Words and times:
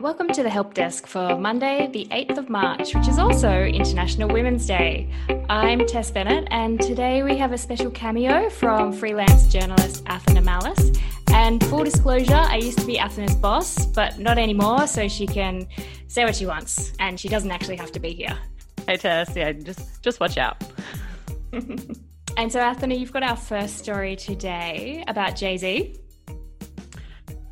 Welcome 0.00 0.28
to 0.28 0.42
the 0.42 0.48
Help 0.48 0.72
Desk 0.72 1.06
for 1.06 1.36
Monday, 1.36 1.90
the 1.92 2.06
8th 2.06 2.38
of 2.38 2.48
March, 2.48 2.94
which 2.94 3.06
is 3.06 3.18
also 3.18 3.50
International 3.50 4.30
Women's 4.30 4.66
Day. 4.66 5.12
I'm 5.50 5.86
Tess 5.86 6.10
Bennett, 6.10 6.48
and 6.50 6.80
today 6.80 7.22
we 7.22 7.36
have 7.36 7.52
a 7.52 7.58
special 7.58 7.90
cameo 7.90 8.48
from 8.48 8.94
freelance 8.94 9.46
journalist 9.48 10.02
Athena 10.06 10.40
Malice. 10.40 10.92
And 11.34 11.62
full 11.66 11.84
disclosure, 11.84 12.32
I 12.32 12.56
used 12.56 12.78
to 12.78 12.86
be 12.86 12.96
Athena's 12.96 13.36
boss, 13.36 13.84
but 13.84 14.18
not 14.18 14.38
anymore, 14.38 14.86
so 14.86 15.06
she 15.06 15.26
can 15.26 15.66
say 16.08 16.24
what 16.24 16.34
she 16.34 16.46
wants, 16.46 16.94
and 16.98 17.20
she 17.20 17.28
doesn't 17.28 17.50
actually 17.50 17.76
have 17.76 17.92
to 17.92 18.00
be 18.00 18.14
here. 18.14 18.38
Hey 18.86 18.96
Tess, 18.96 19.36
yeah, 19.36 19.52
just 19.52 20.02
just 20.02 20.18
watch 20.18 20.38
out. 20.38 20.64
and 21.52 22.50
so, 22.50 22.66
Athena, 22.66 22.94
you've 22.94 23.12
got 23.12 23.22
our 23.22 23.36
first 23.36 23.76
story 23.76 24.16
today 24.16 25.04
about 25.08 25.36
Jay 25.36 25.58
Z. 25.58 25.94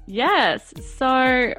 Yes. 0.06 0.73
So 0.97 1.53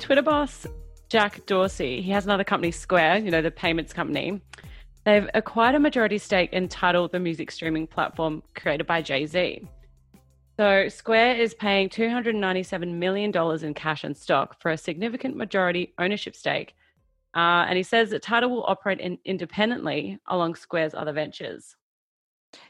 Twitter 0.00 0.22
boss 0.22 0.66
Jack 1.08 1.46
Dorsey, 1.46 2.02
he 2.02 2.10
has 2.10 2.24
another 2.24 2.44
company, 2.44 2.70
Square, 2.70 3.18
you 3.18 3.30
know, 3.30 3.42
the 3.42 3.50
payments 3.50 3.92
company. 3.92 4.40
They've 5.04 5.28
acquired 5.34 5.76
a 5.76 5.80
majority 5.80 6.18
stake 6.18 6.52
in 6.52 6.68
Tidal, 6.68 7.08
the 7.08 7.20
music 7.20 7.50
streaming 7.50 7.86
platform 7.86 8.42
created 8.54 8.86
by 8.86 9.02
Jay 9.02 9.24
Z. 9.26 9.62
So, 10.58 10.88
Square 10.88 11.36
is 11.36 11.54
paying 11.54 11.88
$297 11.88 12.94
million 12.94 13.32
in 13.64 13.74
cash 13.74 14.04
and 14.04 14.16
stock 14.16 14.60
for 14.60 14.70
a 14.70 14.76
significant 14.76 15.36
majority 15.36 15.92
ownership 15.98 16.34
stake. 16.34 16.74
Uh, 17.36 17.66
and 17.68 17.76
he 17.76 17.82
says 17.82 18.10
that 18.10 18.22
Tidal 18.22 18.50
will 18.50 18.64
operate 18.66 18.98
in, 18.98 19.18
independently 19.24 20.18
along 20.28 20.54
Square's 20.54 20.94
other 20.94 21.12
ventures. 21.12 21.76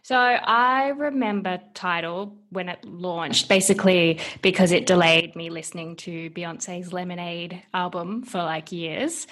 So 0.02 0.16
I 0.16 0.88
remember 0.88 1.60
Tidal 1.74 2.36
when 2.50 2.69
it 2.69 2.84
launched, 2.84 3.48
basically 3.48 4.20
because 4.42 4.72
it 4.72 4.86
delayed 4.86 5.34
me 5.36 5.50
listening 5.50 5.96
to 5.96 6.30
Beyonce's 6.30 6.92
Lemonade 6.92 7.62
album 7.74 8.22
for 8.22 8.38
like 8.38 8.72
years. 8.72 9.27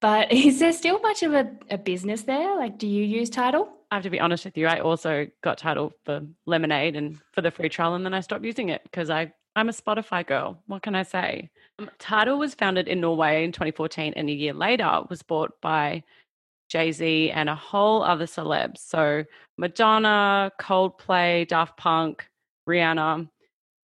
But 0.00 0.32
is 0.32 0.58
there 0.58 0.72
still 0.72 1.00
much 1.00 1.22
of 1.22 1.34
a, 1.34 1.50
a 1.70 1.78
business 1.78 2.22
there? 2.22 2.56
Like, 2.56 2.78
do 2.78 2.86
you 2.86 3.04
use 3.04 3.30
Tidal? 3.30 3.68
I 3.90 3.96
have 3.96 4.04
to 4.04 4.10
be 4.10 4.20
honest 4.20 4.44
with 4.44 4.56
you. 4.56 4.66
I 4.66 4.80
also 4.80 5.26
got 5.42 5.58
Tidal 5.58 5.92
for 6.04 6.22
Lemonade 6.46 6.96
and 6.96 7.18
for 7.32 7.42
the 7.42 7.50
free 7.50 7.68
trial, 7.68 7.94
and 7.94 8.04
then 8.04 8.14
I 8.14 8.20
stopped 8.20 8.44
using 8.44 8.68
it 8.70 8.82
because 8.84 9.08
I 9.08 9.32
I'm 9.56 9.68
a 9.68 9.72
Spotify 9.72 10.26
girl. 10.26 10.60
What 10.66 10.82
can 10.82 10.96
I 10.96 11.04
say? 11.04 11.50
Um, 11.78 11.88
Tidal 11.98 12.38
was 12.38 12.54
founded 12.54 12.88
in 12.88 13.00
Norway 13.00 13.44
in 13.44 13.52
2014, 13.52 14.14
and 14.16 14.28
a 14.28 14.32
year 14.32 14.52
later 14.52 15.02
was 15.08 15.22
bought 15.22 15.60
by 15.60 16.02
Jay 16.74 16.90
Z, 16.90 17.30
and 17.30 17.48
a 17.48 17.54
whole 17.54 18.02
other 18.02 18.26
celebs. 18.26 18.78
So 18.78 19.22
Madonna, 19.58 20.50
Coldplay, 20.60 21.46
Daft 21.46 21.76
Punk, 21.76 22.28
Rihanna. 22.68 23.28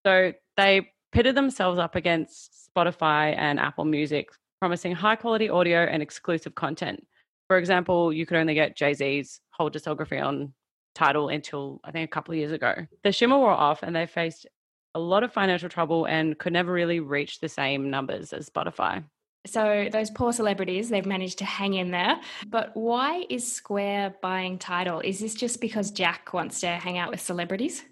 So 0.04 0.32
they 0.56 0.90
pitted 1.12 1.36
themselves 1.36 1.78
up 1.78 1.94
against 1.94 2.68
Spotify 2.68 3.36
and 3.38 3.60
Apple 3.60 3.84
Music, 3.84 4.30
promising 4.60 4.92
high 4.92 5.14
quality 5.14 5.48
audio 5.48 5.84
and 5.84 6.02
exclusive 6.02 6.56
content. 6.56 7.06
For 7.46 7.58
example, 7.58 8.12
you 8.12 8.26
could 8.26 8.38
only 8.38 8.54
get 8.54 8.76
Jay 8.76 8.92
Z's 8.92 9.40
whole 9.52 9.70
discography 9.70 10.20
on 10.20 10.52
Tidal 10.96 11.28
until 11.28 11.80
I 11.84 11.92
think 11.92 12.10
a 12.10 12.12
couple 12.12 12.32
of 12.32 12.38
years 12.38 12.50
ago. 12.50 12.74
The 13.04 13.12
shimmer 13.12 13.38
wore 13.38 13.50
off 13.50 13.84
and 13.84 13.94
they 13.94 14.06
faced 14.06 14.48
a 14.96 14.98
lot 14.98 15.22
of 15.22 15.32
financial 15.32 15.68
trouble 15.68 16.06
and 16.06 16.36
could 16.36 16.52
never 16.52 16.72
really 16.72 16.98
reach 16.98 17.38
the 17.38 17.48
same 17.48 17.88
numbers 17.88 18.32
as 18.32 18.50
Spotify. 18.50 19.04
So 19.46 19.88
those 19.90 20.10
poor 20.10 20.32
celebrities, 20.32 20.90
they've 20.90 21.06
managed 21.06 21.38
to 21.38 21.44
hang 21.44 21.74
in 21.74 21.90
there. 21.90 22.20
But 22.46 22.72
why 22.74 23.24
is 23.30 23.50
Square 23.50 24.16
buying 24.20 24.58
Tidal? 24.58 25.00
Is 25.00 25.18
this 25.18 25.34
just 25.34 25.60
because 25.60 25.90
Jack 25.90 26.32
wants 26.32 26.60
to 26.60 26.68
hang 26.68 26.98
out 26.98 27.10
with 27.10 27.20
celebrities? 27.20 27.82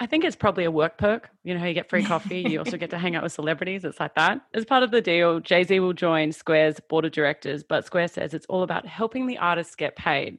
I 0.00 0.06
think 0.06 0.24
it's 0.24 0.36
probably 0.36 0.64
a 0.64 0.70
work 0.70 0.98
perk. 0.98 1.30
You 1.44 1.54
know, 1.54 1.60
how 1.60 1.66
you 1.66 1.74
get 1.74 1.88
free 1.88 2.04
coffee, 2.04 2.40
you 2.40 2.58
also 2.58 2.76
get 2.76 2.90
to 2.90 2.98
hang 2.98 3.16
out 3.16 3.22
with 3.22 3.32
celebrities. 3.32 3.84
It's 3.84 4.00
like 4.00 4.14
that. 4.16 4.40
As 4.52 4.64
part 4.64 4.82
of 4.82 4.90
the 4.90 5.00
deal, 5.00 5.40
Jay 5.40 5.64
Z 5.64 5.80
will 5.80 5.92
join 5.92 6.32
Square's 6.32 6.78
board 6.80 7.04
of 7.04 7.12
directors, 7.12 7.62
but 7.62 7.86
Square 7.86 8.08
says 8.08 8.34
it's 8.34 8.46
all 8.46 8.62
about 8.62 8.86
helping 8.86 9.26
the 9.26 9.38
artists 9.38 9.74
get 9.74 9.96
paid. 9.96 10.38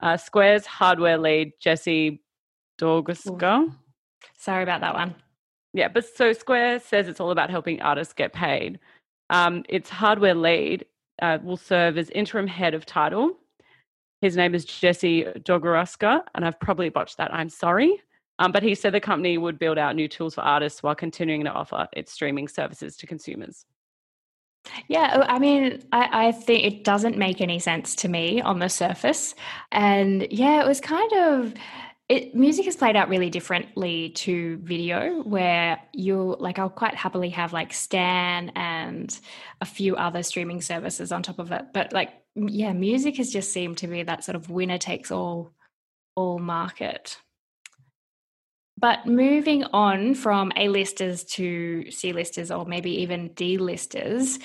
Uh, 0.00 0.16
Square's 0.16 0.66
hardware 0.66 1.18
lead, 1.18 1.52
Jesse 1.60 2.22
Dorguska. 2.80 3.74
Sorry 4.38 4.62
about 4.62 4.80
that 4.80 4.94
one. 4.94 5.14
Yeah, 5.72 5.88
but 5.88 6.04
so 6.04 6.32
Square 6.32 6.80
says 6.80 7.08
it's 7.08 7.20
all 7.20 7.30
about 7.30 7.50
helping 7.50 7.80
artists 7.80 8.12
get 8.12 8.32
paid. 8.32 8.80
Um, 9.30 9.64
its 9.68 9.88
hardware 9.88 10.34
lead 10.34 10.84
uh, 11.22 11.38
will 11.42 11.56
serve 11.56 11.96
as 11.96 12.10
interim 12.10 12.46
head 12.46 12.74
of 12.74 12.86
Tidal. 12.86 13.36
His 14.20 14.36
name 14.36 14.54
is 14.54 14.64
Jesse 14.64 15.24
Dogoruska, 15.24 16.22
and 16.34 16.44
I've 16.44 16.60
probably 16.60 16.88
botched 16.88 17.16
that. 17.18 17.32
I'm 17.32 17.48
sorry. 17.48 18.02
Um, 18.38 18.52
but 18.52 18.62
he 18.62 18.74
said 18.74 18.94
the 18.94 19.00
company 19.00 19.38
would 19.38 19.58
build 19.58 19.78
out 19.78 19.94
new 19.94 20.08
tools 20.08 20.34
for 20.34 20.40
artists 20.40 20.82
while 20.82 20.94
continuing 20.94 21.44
to 21.44 21.52
offer 21.52 21.86
its 21.92 22.12
streaming 22.12 22.48
services 22.48 22.96
to 22.96 23.06
consumers. 23.06 23.66
Yeah, 24.88 25.24
I 25.26 25.38
mean, 25.38 25.82
I, 25.92 26.28
I, 26.28 26.32
think 26.32 26.64
it 26.64 26.84
doesn't 26.84 27.16
make 27.16 27.40
any 27.40 27.58
sense 27.58 27.94
to 27.96 28.08
me 28.08 28.42
on 28.42 28.58
the 28.58 28.68
surface. 28.68 29.34
And 29.72 30.26
yeah, 30.30 30.62
it 30.62 30.66
was 30.66 30.80
kind 30.80 31.12
of 31.14 31.54
it 32.10 32.34
music 32.34 32.66
is 32.66 32.74
played 32.74 32.96
out 32.96 33.08
really 33.08 33.30
differently 33.30 34.10
to 34.10 34.56
video 34.58 35.22
where 35.22 35.80
you'll 35.92 36.36
like 36.40 36.58
I'll 36.58 36.68
quite 36.68 36.96
happily 36.96 37.30
have 37.30 37.52
like 37.52 37.72
Stan 37.72 38.50
and 38.56 39.16
a 39.60 39.64
few 39.64 39.94
other 39.94 40.24
streaming 40.24 40.60
services 40.60 41.12
on 41.12 41.22
top 41.22 41.38
of 41.38 41.52
it. 41.52 41.66
But 41.72 41.92
like 41.92 42.10
yeah, 42.34 42.72
music 42.72 43.16
has 43.18 43.32
just 43.32 43.52
seemed 43.52 43.78
to 43.78 43.86
be 43.86 44.02
that 44.02 44.24
sort 44.24 44.34
of 44.34 44.50
winner 44.50 44.76
takes 44.76 45.12
all 45.12 45.52
all 46.16 46.40
market. 46.40 47.16
But 48.80 49.06
moving 49.06 49.64
on 49.72 50.14
from 50.14 50.52
A-listers 50.56 51.24
to 51.24 51.90
C-listers 51.90 52.50
or 52.50 52.64
maybe 52.64 53.02
even 53.02 53.28
D-listers, 53.34 54.38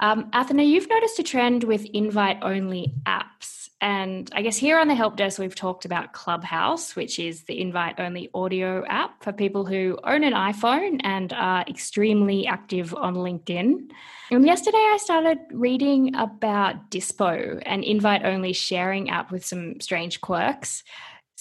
um, 0.00 0.30
Athena, 0.32 0.62
you've 0.62 0.88
noticed 0.88 1.18
a 1.18 1.22
trend 1.22 1.64
with 1.64 1.84
invite-only 1.84 2.94
apps. 3.06 3.68
And 3.82 4.30
I 4.32 4.42
guess 4.42 4.56
here 4.56 4.78
on 4.78 4.86
the 4.86 4.94
help 4.94 5.16
desk, 5.16 5.40
we've 5.40 5.56
talked 5.56 5.84
about 5.84 6.12
Clubhouse, 6.12 6.94
which 6.94 7.18
is 7.18 7.44
the 7.44 7.60
invite 7.60 7.98
only 7.98 8.30
audio 8.32 8.84
app 8.86 9.24
for 9.24 9.32
people 9.32 9.66
who 9.66 9.98
own 10.04 10.22
an 10.22 10.34
iPhone 10.34 11.00
and 11.02 11.32
are 11.32 11.64
extremely 11.68 12.46
active 12.46 12.94
on 12.94 13.16
LinkedIn. 13.16 13.90
And 14.30 14.46
yesterday, 14.46 14.78
I 14.78 14.98
started 15.00 15.38
reading 15.50 16.14
about 16.14 16.90
Dispo, 16.90 17.60
an 17.66 17.82
invite 17.82 18.24
only 18.24 18.52
sharing 18.52 19.10
app 19.10 19.32
with 19.32 19.44
some 19.44 19.80
strange 19.80 20.20
quirks. 20.20 20.84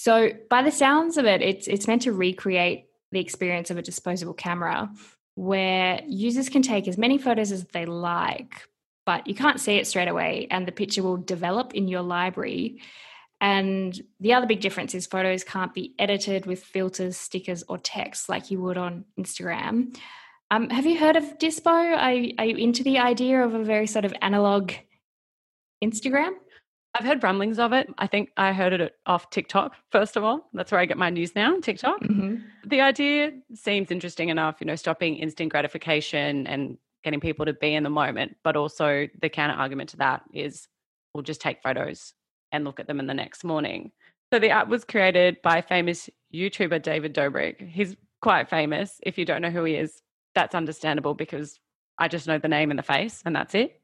So, 0.02 0.32
by 0.50 0.64
the 0.64 0.72
sounds 0.72 1.18
of 1.18 1.26
it, 1.26 1.44
it's, 1.44 1.68
it's 1.68 1.86
meant 1.86 2.02
to 2.02 2.12
recreate 2.12 2.88
the 3.12 3.20
experience 3.20 3.70
of 3.70 3.78
a 3.78 3.84
disposable 3.84 4.34
camera 4.34 4.90
where 5.36 6.02
users 6.08 6.50
can 6.50 6.64
take 6.64 6.88
as 6.88 6.98
many 6.98 7.20
photos 7.20 7.52
as 7.52 7.66
they 7.66 7.86
like, 7.86 8.68
but 9.06 9.28
you 9.28 9.36
can't 9.36 9.60
see 9.60 9.76
it 9.76 9.86
straight 9.86 10.08
away 10.08 10.48
and 10.50 10.68
the 10.68 10.72
picture 10.72 11.04
will 11.04 11.18
develop 11.18 11.76
in 11.76 11.88
your 11.88 12.02
library. 12.02 12.82
And 13.42 13.94
the 14.20 14.34
other 14.34 14.48
big 14.48 14.60
difference 14.60 14.96
is 14.96 15.06
photos 15.06 15.44
can't 15.44 15.72
be 15.72 15.94
edited 16.00 16.48
with 16.48 16.64
filters 16.64 17.16
stickers 17.16 17.64
or 17.68 17.78
text 17.78 18.28
like 18.28 18.50
you 18.50 18.60
would 18.60 18.80
on 18.80 19.06
instagram. 19.20 19.96
Um, 20.50 20.72
have 20.72 20.88
you 20.88 20.98
heard 20.98 21.16
of 21.16 21.38
dispo? 21.38 21.68
Are, 21.68 22.42
are 22.42 22.46
you 22.46 22.56
into 22.56 22.84
the 22.84 22.98
idea 22.98 23.46
of 23.46 23.54
a 23.54 23.64
very 23.64 23.86
sort 23.86 24.06
of 24.06 24.16
analog 24.20 24.72
instagram 25.84 26.32
I've 26.94 27.06
heard 27.06 27.24
rumblings 27.24 27.58
of 27.58 27.72
it. 27.72 27.90
I 27.98 28.08
think 28.08 28.32
I 28.36 28.52
heard 28.52 28.74
it 28.74 28.96
off 29.06 29.30
TikTok, 29.30 29.76
first 29.92 30.18
of 30.18 30.24
all. 30.24 30.50
That's 30.54 30.72
where 30.72 30.82
I 30.82 30.86
get 30.86 30.98
my 30.98 31.10
news 31.10 31.36
now, 31.36 31.58
TikTok. 31.60 32.02
Mm-hmm. 32.02 32.36
The 32.66 32.82
idea 32.82 33.32
seems 33.54 33.92
interesting 33.92 34.30
enough, 34.30 34.58
you 34.60 34.68
know, 34.68 34.76
stopping 34.76 35.16
instant 35.16 35.52
gratification 35.52 36.48
and 36.48 36.78
getting 37.04 37.22
people 37.22 37.46
to 37.46 37.54
be 37.54 37.74
in 37.74 37.84
the 37.84 37.90
moment. 37.90 38.36
But 38.44 38.58
also, 38.58 39.08
the 39.22 39.30
counter 39.30 39.56
argument 39.56 39.90
to 39.92 39.98
that 39.98 40.24
is 40.34 40.68
we'll 41.14 41.24
just 41.24 41.42
take 41.42 41.62
photos 41.62 42.14
and 42.52 42.66
look 42.66 42.80
at 42.80 42.88
them 42.88 43.00
in 43.00 43.08
the 43.08 43.14
next 43.14 43.44
morning. 43.44 43.92
So, 44.34 44.40
the 44.40 44.50
app 44.50 44.68
was 44.68 44.84
created 44.84 45.42
by 45.42 45.62
famous 45.62 46.10
YouTuber 46.34 46.82
David 46.82 47.16
Dobrik. 47.16 47.70
He's 47.70 47.96
quite 48.22 48.50
famous. 48.50 49.00
If 49.04 49.18
you 49.18 49.26
don't 49.26 49.42
know 49.42 49.50
who 49.50 49.64
he 49.64 49.76
is, 49.76 50.02
that's 50.36 50.56
understandable 50.56 51.14
because 51.14 51.60
I 51.98 52.08
just 52.08 52.28
know 52.28 52.38
the 52.38 52.48
name 52.48 52.70
and 52.70 52.80
the 52.80 52.84
face, 52.84 53.22
and 53.26 53.36
that's 53.36 53.56
it. 53.56 53.81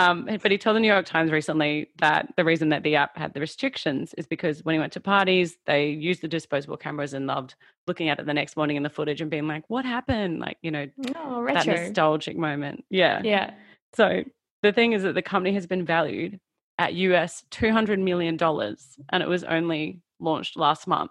Um, 0.00 0.28
but 0.42 0.50
he 0.50 0.58
told 0.58 0.76
the 0.76 0.80
New 0.80 0.88
York 0.88 1.06
Times 1.06 1.30
recently 1.30 1.90
that 1.98 2.32
the 2.36 2.44
reason 2.44 2.70
that 2.70 2.82
the 2.82 2.96
app 2.96 3.16
had 3.16 3.34
the 3.34 3.40
restrictions 3.40 4.14
is 4.14 4.26
because 4.26 4.64
when 4.64 4.74
he 4.74 4.78
went 4.78 4.92
to 4.94 5.00
parties, 5.00 5.58
they 5.66 5.88
used 5.88 6.22
the 6.22 6.28
disposable 6.28 6.76
cameras 6.76 7.12
and 7.12 7.26
loved 7.26 7.54
looking 7.86 8.08
at 8.08 8.18
it 8.18 8.26
the 8.26 8.34
next 8.34 8.56
morning 8.56 8.76
in 8.76 8.82
the 8.82 8.90
footage 8.90 9.20
and 9.20 9.30
being 9.30 9.46
like, 9.46 9.64
"What 9.68 9.84
happened?" 9.84 10.40
Like 10.40 10.58
you 10.62 10.70
know, 10.70 10.86
Oh, 11.16 11.44
that 11.46 11.66
nostalgic 11.66 12.36
moment. 12.36 12.84
Yeah. 12.90 13.20
Yeah. 13.24 13.52
So 13.94 14.24
the 14.62 14.72
thing 14.72 14.92
is 14.92 15.02
that 15.02 15.14
the 15.14 15.22
company 15.22 15.52
has 15.54 15.66
been 15.66 15.84
valued 15.84 16.40
at 16.78 16.94
US 16.94 17.44
two 17.50 17.72
hundred 17.72 17.98
million 17.98 18.36
dollars, 18.36 18.96
and 19.10 19.22
it 19.22 19.28
was 19.28 19.44
only 19.44 20.00
launched 20.18 20.56
last 20.56 20.86
month. 20.86 21.10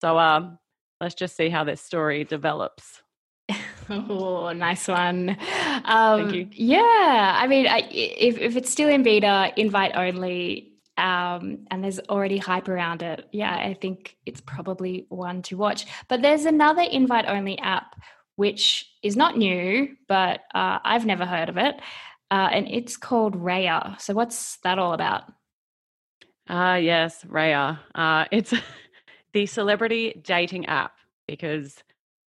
So 0.00 0.18
um, 0.18 0.58
let's 1.00 1.14
just 1.14 1.36
see 1.36 1.48
how 1.48 1.64
this 1.64 1.80
story 1.80 2.24
develops. 2.24 3.02
Oh, 4.10 4.52
nice 4.52 4.86
one. 4.86 5.36
Um, 5.84 6.30
you. 6.30 6.48
Yeah, 6.52 7.38
I 7.40 7.46
mean, 7.46 7.66
I, 7.66 7.88
if 7.90 8.36
if 8.38 8.56
it's 8.56 8.70
still 8.70 8.88
in 8.88 9.02
beta, 9.02 9.52
invite 9.56 9.92
only, 9.94 10.74
um, 10.98 11.66
and 11.70 11.82
there's 11.82 11.98
already 12.00 12.36
hype 12.36 12.68
around 12.68 13.02
it, 13.02 13.26
yeah, 13.32 13.54
I 13.54 13.74
think 13.74 14.16
it's 14.26 14.42
probably 14.42 15.06
one 15.08 15.42
to 15.42 15.56
watch. 15.56 15.86
But 16.08 16.20
there's 16.20 16.44
another 16.44 16.82
invite 16.82 17.24
only 17.26 17.58
app 17.58 17.96
which 18.36 18.88
is 19.02 19.16
not 19.16 19.36
new, 19.36 19.96
but 20.06 20.42
uh, 20.54 20.78
I've 20.84 21.04
never 21.04 21.26
heard 21.26 21.48
of 21.48 21.56
it, 21.56 21.74
uh, 22.30 22.48
and 22.52 22.68
it's 22.68 22.96
called 22.96 23.34
Raya. 23.34 24.00
So 24.00 24.14
what's 24.14 24.58
that 24.58 24.78
all 24.78 24.92
about? 24.92 25.24
Ah, 26.48 26.76
yes, 26.76 27.24
Raya. 27.24 27.78
Uh, 27.94 28.26
it's 28.30 28.54
the 29.32 29.46
celebrity 29.46 30.20
dating 30.22 30.66
app 30.66 30.92
because 31.26 31.82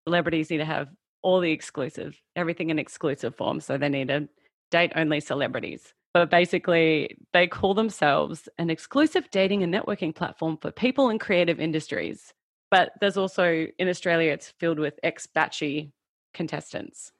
celebrities 0.06 0.50
need 0.50 0.58
to 0.58 0.64
have 0.64 0.88
all 1.22 1.40
the 1.40 1.52
exclusive, 1.52 2.20
everything 2.36 2.70
in 2.70 2.78
exclusive 2.78 3.34
form. 3.34 3.60
So 3.60 3.78
they 3.78 3.88
need 3.88 4.08
to 4.08 4.28
date 4.70 4.92
only 4.96 5.20
celebrities. 5.20 5.94
But 6.14 6.30
basically, 6.30 7.16
they 7.32 7.46
call 7.46 7.74
themselves 7.74 8.48
an 8.58 8.68
exclusive 8.68 9.30
dating 9.30 9.62
and 9.62 9.72
networking 9.72 10.14
platform 10.14 10.58
for 10.58 10.70
people 10.70 11.08
in 11.08 11.18
creative 11.18 11.58
industries. 11.58 12.34
But 12.70 12.92
there's 13.00 13.16
also 13.16 13.66
in 13.78 13.88
Australia, 13.88 14.32
it's 14.32 14.52
filled 14.58 14.78
with 14.78 14.98
ex 15.02 15.26
batchy 15.26 15.92
contestants. 16.34 17.12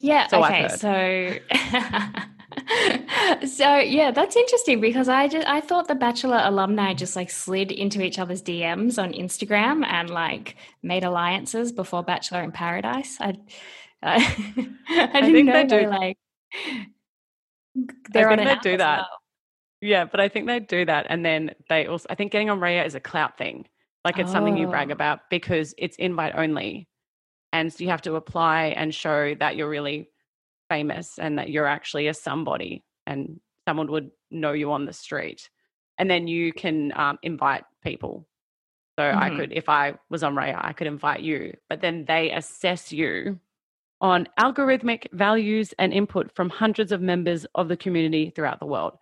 Yeah. 0.00 0.26
So 0.26 0.44
okay. 0.44 0.68
So, 0.68 1.38
so 3.46 3.76
yeah, 3.78 4.10
that's 4.10 4.36
interesting 4.36 4.80
because 4.80 5.08
I 5.08 5.28
just 5.28 5.46
I 5.46 5.60
thought 5.60 5.88
the 5.88 5.94
Bachelor 5.94 6.40
alumni 6.42 6.94
just 6.94 7.16
like 7.16 7.30
slid 7.30 7.70
into 7.72 8.02
each 8.02 8.18
other's 8.18 8.42
DMs 8.42 9.02
on 9.02 9.12
Instagram 9.12 9.84
and 9.84 10.10
like 10.10 10.56
made 10.82 11.04
alliances 11.04 11.72
before 11.72 12.02
Bachelor 12.02 12.42
in 12.42 12.52
Paradise. 12.52 13.16
I 13.20 13.36
I, 14.02 14.16
I 14.88 15.20
didn't 15.20 15.32
think 15.32 15.46
know 15.46 15.52
they 15.52 15.64
they, 15.66 15.82
do- 15.84 15.88
like 15.90 16.18
they're 18.12 18.28
I 18.28 18.32
on 18.32 18.38
think 18.38 18.50
an 18.50 18.58
they 18.62 18.70
do 18.72 18.76
that. 18.78 18.98
well. 19.00 19.08
Yeah, 19.80 20.04
but 20.06 20.20
I 20.20 20.28
think 20.28 20.46
they 20.46 20.60
do 20.60 20.84
that. 20.86 21.06
And 21.10 21.24
then 21.24 21.52
they 21.68 21.86
also, 21.86 22.06
I 22.08 22.14
think 22.14 22.32
getting 22.32 22.48
on 22.50 22.60
Raya 22.60 22.86
is 22.86 22.94
a 22.94 23.00
clout 23.00 23.36
thing. 23.36 23.66
Like 24.04 24.18
it's 24.18 24.30
something 24.32 24.56
you 24.56 24.66
brag 24.66 24.90
Oh. 24.90 24.92
about 24.92 25.20
because 25.30 25.74
it's 25.78 25.96
invite 25.96 26.34
only. 26.36 26.88
And 27.52 27.72
so 27.72 27.84
you 27.84 27.90
have 27.90 28.02
to 28.02 28.16
apply 28.16 28.66
and 28.76 28.94
show 28.94 29.34
that 29.36 29.56
you're 29.56 29.68
really 29.68 30.08
famous 30.74 31.18
and 31.18 31.38
that 31.38 31.50
you're 31.50 31.66
actually 31.66 32.08
a 32.08 32.14
somebody 32.14 32.82
and 33.06 33.40
someone 33.66 33.90
would 33.92 34.10
know 34.30 34.52
you 34.52 34.72
on 34.72 34.86
the 34.86 34.92
street. 34.92 35.48
And 35.98 36.10
then 36.10 36.26
you 36.26 36.52
can 36.52 36.92
um, 36.96 37.16
invite 37.22 37.64
people. 37.82 38.26
So 38.98 39.04
I 39.16 39.30
Mhm. 39.30 39.36
could, 39.36 39.52
if 39.52 39.68
I 39.68 39.94
was 40.10 40.22
on 40.24 40.34
Raya, 40.34 40.58
I 40.70 40.72
could 40.72 40.88
invite 40.88 41.20
you. 41.20 41.56
But 41.68 41.80
then 41.80 42.04
they 42.06 42.30
assess 42.32 42.92
you 42.92 43.38
on 44.00 44.26
algorithmic 44.38 45.06
values 45.12 45.72
and 45.78 45.92
input 45.92 46.34
from 46.34 46.48
hundreds 46.50 46.90
of 46.92 47.00
members 47.00 47.46
of 47.54 47.68
the 47.68 47.76
community 47.76 48.30
throughout 48.30 48.58
the 48.60 48.66
world. 48.66 48.98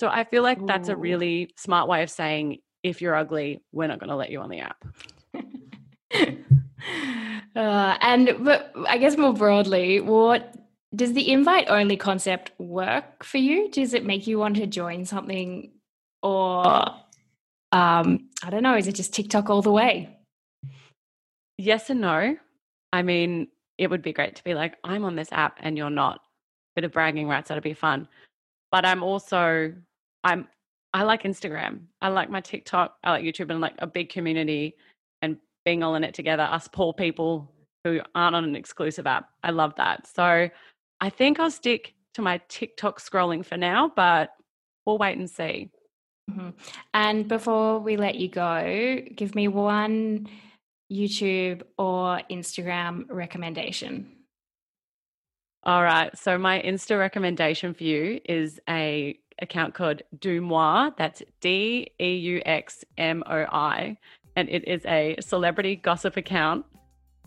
So 0.00 0.08
I 0.08 0.24
feel 0.24 0.42
like 0.42 0.66
that's 0.66 0.88
a 0.88 0.96
really 0.96 1.50
smart 1.56 1.88
way 1.88 2.02
of 2.02 2.10
saying 2.10 2.58
if 2.82 3.02
you're 3.02 3.14
ugly, 3.14 3.60
we're 3.72 3.88
not 3.88 4.00
going 4.00 4.10
to 4.10 4.16
let 4.16 4.30
you 4.30 4.40
on 4.40 4.50
the 4.50 4.60
app. 4.60 4.84
uh, 7.56 7.96
and 8.00 8.22
but 8.40 8.72
I 8.88 8.98
guess 8.98 9.16
more 9.16 9.34
broadly, 9.34 10.00
what 10.00 10.56
does 10.94 11.12
the 11.12 11.30
invite 11.30 11.68
only 11.68 11.96
concept 11.96 12.52
work 12.58 13.24
for 13.24 13.38
you? 13.38 13.70
Does 13.70 13.94
it 13.94 14.04
make 14.04 14.26
you 14.26 14.38
want 14.38 14.56
to 14.56 14.66
join 14.66 15.04
something, 15.04 15.72
or 16.22 16.66
um, 17.72 18.28
I 18.42 18.50
don't 18.50 18.62
know? 18.62 18.76
Is 18.76 18.86
it 18.86 18.94
just 18.94 19.14
TikTok 19.14 19.48
all 19.48 19.62
the 19.62 19.72
way? 19.72 20.16
Yes 21.58 21.90
and 21.90 22.00
no. 22.00 22.36
I 22.92 23.02
mean, 23.02 23.48
it 23.78 23.88
would 23.88 24.02
be 24.02 24.12
great 24.12 24.36
to 24.36 24.44
be 24.44 24.54
like, 24.54 24.76
I'm 24.84 25.04
on 25.04 25.16
this 25.16 25.32
app 25.32 25.58
and 25.60 25.76
you're 25.76 25.90
not. 25.90 26.20
Bit 26.76 26.84
of 26.84 26.92
bragging 26.92 27.28
rights, 27.28 27.48
that'd 27.48 27.62
be 27.62 27.74
fun. 27.74 28.08
But 28.70 28.84
I'm 28.84 29.02
also, 29.02 29.72
I'm, 30.24 30.48
I 30.94 31.04
like 31.04 31.22
Instagram. 31.22 31.80
I 32.00 32.08
like 32.08 32.30
my 32.30 32.40
TikTok. 32.40 32.96
I 33.02 33.10
like 33.10 33.24
YouTube 33.24 33.50
and 33.50 33.60
like 33.60 33.74
a 33.78 33.86
big 33.86 34.10
community 34.10 34.76
and 35.22 35.36
being 35.64 35.82
all 35.82 35.94
in 35.94 36.04
it 36.04 36.14
together. 36.14 36.42
Us 36.42 36.68
poor 36.68 36.92
people 36.92 37.50
who 37.84 38.00
aren't 38.14 38.36
on 38.36 38.44
an 38.44 38.56
exclusive 38.56 39.06
app. 39.06 39.30
I 39.42 39.50
love 39.50 39.74
that. 39.76 40.06
So 40.06 40.48
I 41.02 41.10
think 41.10 41.40
I'll 41.40 41.50
stick 41.50 41.94
to 42.14 42.22
my 42.22 42.40
TikTok 42.48 43.00
scrolling 43.00 43.44
for 43.44 43.56
now, 43.56 43.92
but 43.96 44.30
we'll 44.86 44.98
wait 44.98 45.18
and 45.18 45.28
see. 45.28 45.68
Mhm. 46.30 46.54
And 46.94 47.26
before 47.26 47.80
we 47.80 47.96
let 47.96 48.14
you 48.14 48.28
go, 48.28 49.02
give 49.16 49.34
me 49.34 49.48
one 49.48 50.28
YouTube 50.90 51.62
or 51.76 52.20
Instagram 52.30 53.06
recommendation. 53.08 54.16
All 55.64 55.82
right. 55.82 56.16
So 56.16 56.38
my 56.38 56.62
Insta 56.62 56.96
recommendation 56.98 57.74
for 57.74 57.82
you 57.82 58.20
is 58.24 58.60
a 58.68 59.18
account 59.40 59.74
called 59.74 60.02
Deuxmoi. 60.18 60.96
That's 60.96 61.20
D 61.40 61.88
E 62.00 62.14
U 62.14 62.42
X 62.46 62.84
M 62.96 63.24
O 63.26 63.44
I, 63.50 63.96
and 64.36 64.48
it 64.48 64.68
is 64.68 64.86
a 64.86 65.16
celebrity 65.20 65.74
gossip 65.74 66.16
account 66.16 66.64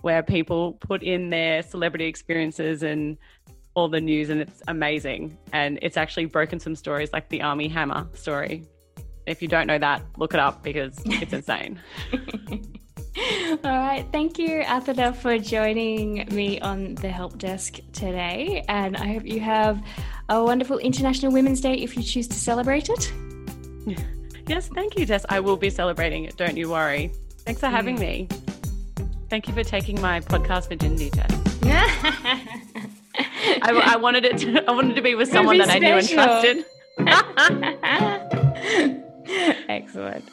where 0.01 0.21
people 0.21 0.73
put 0.73 1.01
in 1.01 1.29
their 1.29 1.61
celebrity 1.63 2.05
experiences 2.05 2.83
and 2.83 3.17
all 3.75 3.87
the 3.87 4.01
news, 4.01 4.29
and 4.29 4.41
it's 4.41 4.61
amazing. 4.67 5.37
And 5.53 5.77
it's 5.81 5.97
actually 5.97 6.25
broken 6.25 6.59
some 6.59 6.75
stories, 6.75 7.13
like 7.13 7.29
the 7.29 7.41
Armie 7.41 7.67
Hammer 7.67 8.07
story. 8.13 8.65
If 9.27 9.41
you 9.41 9.47
don't 9.47 9.67
know 9.67 9.77
that, 9.77 10.01
look 10.17 10.33
it 10.33 10.39
up 10.39 10.63
because 10.63 10.99
it's 11.05 11.33
insane. 11.39 11.79
All 13.63 13.71
right. 13.71 14.05
Thank 14.11 14.37
you, 14.37 14.63
Athena, 14.67 15.13
for 15.13 15.37
joining 15.37 16.27
me 16.33 16.59
on 16.59 16.95
the 16.95 17.09
help 17.09 17.37
desk 17.37 17.79
today. 17.93 18.63
And 18.67 18.97
I 18.97 19.13
hope 19.13 19.25
you 19.25 19.39
have 19.39 19.81
a 20.27 20.43
wonderful 20.43 20.79
International 20.79 21.31
Women's 21.31 21.61
Day 21.61 21.75
if 21.75 21.95
you 21.95 22.03
choose 22.03 22.27
to 22.27 22.35
celebrate 22.35 22.89
it. 22.89 23.13
Yes, 24.47 24.67
thank 24.67 24.95
you, 24.95 25.07
Jess. 25.07 25.25
I 25.27 25.39
will 25.39 25.57
be 25.57 25.71
celebrating 25.71 26.25
it. 26.25 26.37
Don't 26.37 26.55
you 26.55 26.69
worry. 26.69 27.11
Thanks 27.45 27.59
for 27.59 27.67
having 27.67 27.95
mm. 27.95 28.01
me. 28.01 28.27
Thank 29.27 29.47
you 29.47 29.55
for 29.55 29.63
taking 29.63 29.99
my 29.99 30.19
podcast 30.19 30.69
virginity 30.69 31.09
test. 31.09 33.01
I, 33.61 33.93
I 33.93 33.95
wanted 33.97 34.25
it. 34.25 34.37
To, 34.39 34.63
I 34.67 34.71
wanted 34.71 34.95
to 34.95 35.01
be 35.01 35.15
with 35.15 35.29
someone 35.29 35.57
be 35.57 35.65
that 35.65 35.69
I 35.69 35.79
knew 35.79 35.95
and 35.95 36.07
trusted. 36.07 36.65
Excellent. 39.69 40.23